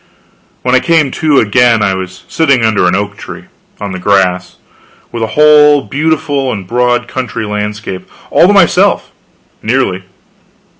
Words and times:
When 0.63 0.73
I 0.73 0.79
came 0.79 1.11
to 1.11 1.37
again, 1.37 1.83
I 1.83 1.93
was 1.93 2.23
sitting 2.27 2.65
under 2.65 2.87
an 2.87 2.95
oak 2.95 3.17
tree, 3.17 3.43
on 3.79 3.91
the 3.91 3.99
grass, 3.99 4.55
with 5.11 5.21
a 5.21 5.27
whole 5.37 5.83
beautiful 5.83 6.51
and 6.51 6.65
broad 6.65 7.07
country 7.07 7.45
landscape 7.45 8.09
all 8.31 8.47
to 8.47 8.53
myself 8.53 9.11
nearly. 9.61 10.03